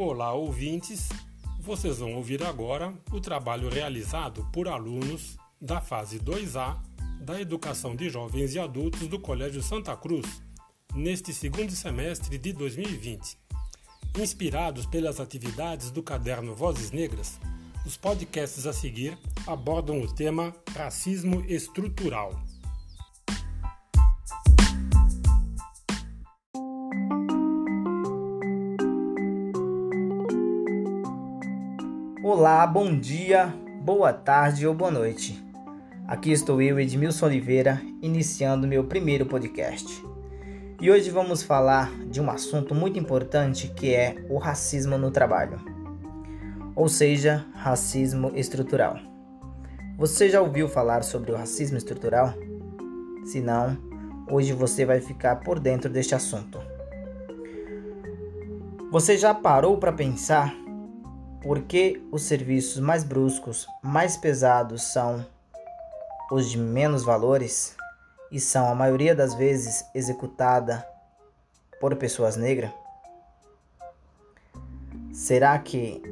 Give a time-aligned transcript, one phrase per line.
[0.00, 1.08] Olá, ouvintes!
[1.58, 6.78] Vocês vão ouvir agora o trabalho realizado por alunos da fase 2A
[7.20, 10.40] da Educação de Jovens e Adultos do Colégio Santa Cruz,
[10.94, 13.36] neste segundo semestre de 2020.
[14.20, 17.40] Inspirados pelas atividades do caderno Vozes Negras,
[17.84, 19.18] os podcasts a seguir
[19.48, 22.40] abordam o tema racismo estrutural.
[32.20, 35.40] Olá, bom dia, boa tarde ou boa noite.
[36.04, 40.04] Aqui estou eu, Edmilson Oliveira, iniciando meu primeiro podcast.
[40.80, 45.60] E hoje vamos falar de um assunto muito importante que é o racismo no trabalho.
[46.74, 48.98] Ou seja, racismo estrutural.
[49.96, 52.34] Você já ouviu falar sobre o racismo estrutural?
[53.26, 53.78] Se não,
[54.28, 56.58] hoje você vai ficar por dentro deste assunto.
[58.90, 60.52] Você já parou para pensar
[61.42, 65.24] por que os serviços mais bruscos, mais pesados são
[66.30, 67.76] os de menos valores
[68.30, 70.86] e são a maioria das vezes executada
[71.80, 72.70] por pessoas negras?
[75.12, 76.02] Será que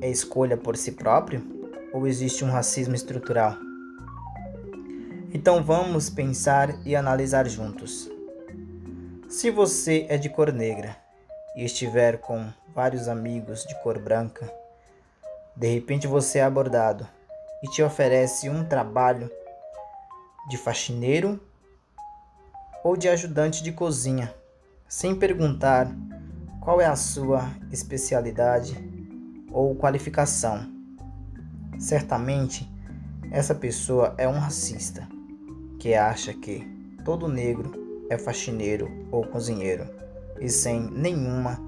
[0.00, 1.42] é escolha por si próprio
[1.92, 3.56] ou existe um racismo estrutural?
[5.32, 8.10] Então vamos pensar e analisar juntos.
[9.28, 10.96] Se você é de cor negra
[11.56, 14.61] e estiver com vários amigos de cor branca,
[15.56, 17.06] de repente você é abordado
[17.62, 19.30] e te oferece um trabalho
[20.48, 21.40] de faxineiro
[22.82, 24.34] ou de ajudante de cozinha,
[24.88, 25.88] sem perguntar
[26.60, 28.76] qual é a sua especialidade
[29.52, 30.70] ou qualificação.
[31.78, 32.68] Certamente,
[33.30, 35.06] essa pessoa é um racista
[35.78, 36.66] que acha que
[37.04, 39.88] todo negro é faxineiro ou cozinheiro
[40.40, 41.58] e sem nenhuma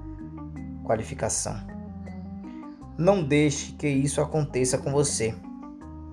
[0.85, 1.74] qualificação.
[2.97, 5.35] Não deixe que isso aconteça com você.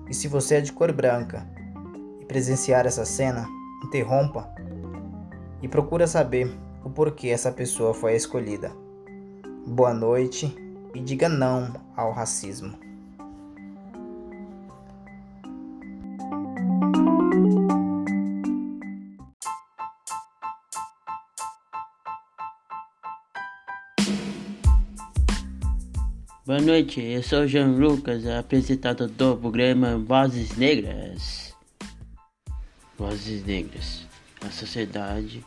[0.09, 1.47] E se você é de cor branca
[2.19, 3.47] e presenciar essa cena,
[3.85, 4.53] interrompa
[5.61, 8.71] e procura saber o porquê essa pessoa foi escolhida.
[9.65, 10.53] Boa noite
[10.93, 12.77] e diga não ao racismo.
[26.45, 31.55] Boa noite, eu sou João Lucas, apresentador do programa Vozes Negras.
[32.97, 34.05] Vozes Negras.
[34.45, 35.41] A sociedade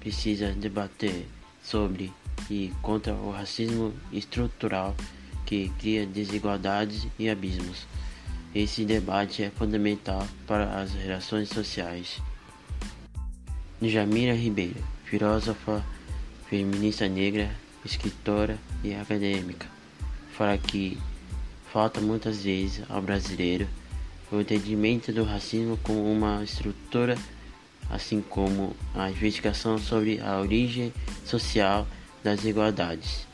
[0.00, 1.26] precisa debater
[1.62, 2.10] sobre
[2.48, 4.96] e contra o racismo estrutural
[5.44, 7.86] que cria desigualdades e abismos.
[8.54, 12.22] Esse debate é fundamental para as relações sociais.
[13.82, 15.84] Jamira Ribeiro, filósofa,
[16.48, 17.50] feminista negra,
[17.84, 19.76] escritora e acadêmica
[20.38, 20.96] fora que
[21.72, 23.66] falta muitas vezes ao brasileiro
[24.30, 27.18] o entendimento do racismo como uma estrutura,
[27.90, 30.94] assim como a investigação sobre a origem
[31.24, 31.88] social
[32.22, 33.26] das desigualdades.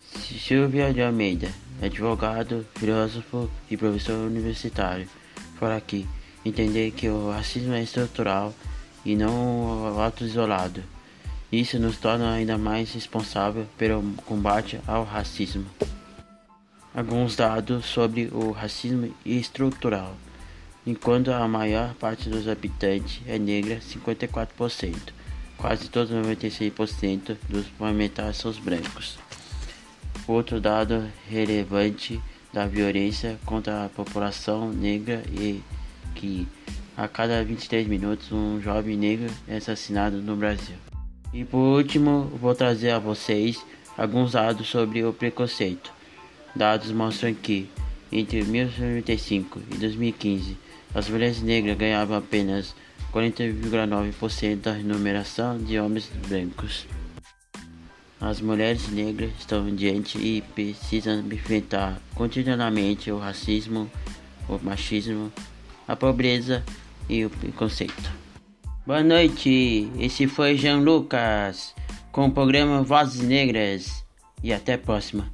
[0.00, 1.48] Silvia de Almeida,
[1.80, 5.08] advogado, filósofo e professor universitário,
[5.56, 6.04] fora que
[6.44, 8.52] entender que o racismo é estrutural
[9.04, 10.82] e não um ato isolado
[11.60, 15.66] isso nos torna ainda mais responsável pelo combate ao racismo.
[16.94, 20.16] Alguns dados sobre o racismo estrutural.
[20.86, 24.94] Enquanto a maior parte dos habitantes é negra, 54%,
[25.56, 29.18] quase todos 96% dos parlamentares são brancos.
[30.26, 32.20] Outro dado relevante
[32.52, 35.56] da violência contra a população negra é
[36.14, 36.46] que
[36.96, 40.76] a cada 23 minutos um jovem negro é assassinado no Brasil.
[41.34, 43.66] E por último, vou trazer a vocês
[43.98, 45.92] alguns dados sobre o preconceito.
[46.54, 47.68] Dados mostram que
[48.12, 50.56] entre 1995 e 2015,
[50.94, 52.72] as mulheres negras ganhavam apenas
[53.12, 56.86] 40,9% da remuneração de homens brancos.
[58.20, 63.90] As mulheres negras estão diante e precisam enfrentar continuamente o racismo,
[64.48, 65.32] o machismo,
[65.88, 66.62] a pobreza
[67.08, 68.23] e o preconceito.
[68.86, 71.74] Boa noite, esse foi Jean Lucas
[72.12, 74.04] com o programa Vozes Negras
[74.42, 75.24] e até a próxima.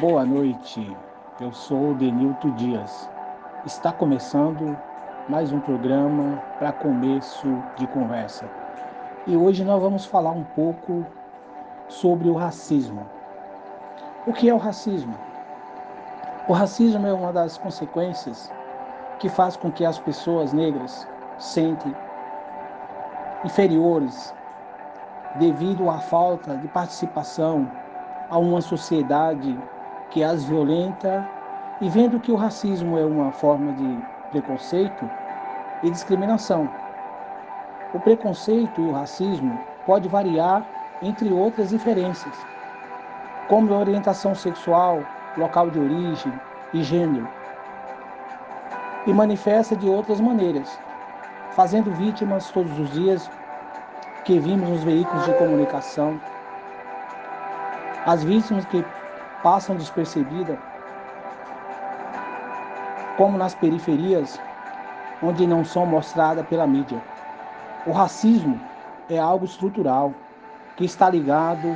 [0.00, 0.90] Boa noite,
[1.38, 3.10] eu sou Denilton Dias.
[3.66, 4.74] Está começando
[5.28, 7.46] mais um programa para começo
[7.76, 8.48] de conversa
[9.28, 11.04] e hoje nós vamos falar um pouco
[11.86, 13.06] sobre o racismo.
[14.26, 15.14] O que é o racismo?
[16.48, 18.50] O racismo é uma das consequências
[19.18, 21.06] que faz com que as pessoas negras
[21.38, 21.94] sentem
[23.44, 24.34] inferiores
[25.34, 27.70] devido à falta de participação
[28.30, 29.58] a uma sociedade
[30.10, 31.28] que as violenta
[31.82, 33.98] e vendo que o racismo é uma forma de
[34.30, 35.08] preconceito
[35.82, 36.87] e discriminação.
[37.94, 40.66] O preconceito e o racismo pode variar
[41.00, 42.32] entre outras diferenças,
[43.48, 45.02] como orientação sexual,
[45.38, 46.32] local de origem
[46.74, 47.26] e gênero,
[49.06, 50.78] e manifesta de outras maneiras,
[51.52, 53.30] fazendo vítimas todos os dias
[54.24, 56.20] que vimos nos veículos de comunicação,
[58.04, 58.84] as vítimas que
[59.42, 60.58] passam despercebidas,
[63.16, 64.38] como nas periferias,
[65.22, 67.00] onde não são mostradas pela mídia.
[67.88, 68.60] O racismo
[69.08, 70.12] é algo estrutural
[70.76, 71.74] que está ligado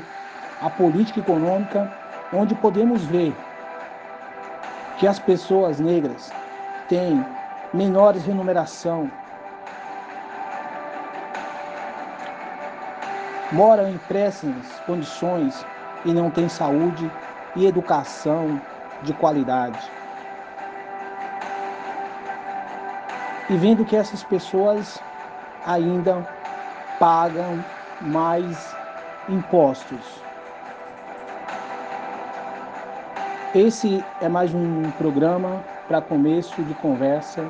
[0.61, 1.91] à política econômica,
[2.35, 3.35] onde podemos ver
[4.99, 6.31] que as pessoas negras
[6.87, 7.25] têm
[7.73, 9.11] menores remuneração,
[13.51, 15.65] moram em péssimas condições
[16.05, 17.11] e não têm saúde
[17.57, 18.61] e educação
[19.01, 19.81] de qualidade.
[23.49, 25.03] E vendo que essas pessoas
[25.67, 26.27] ainda
[26.99, 27.65] pagam
[28.01, 28.75] mais
[29.29, 30.23] impostos.
[33.55, 37.45] Esse é mais um programa para começo de conversa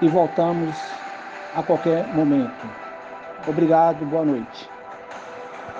[0.00, 0.76] e voltamos
[1.54, 2.66] a qualquer momento.
[3.46, 4.71] Obrigado, boa noite.